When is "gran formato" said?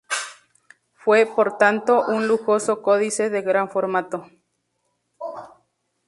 3.43-4.25